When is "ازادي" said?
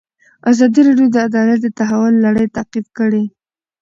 0.51-0.81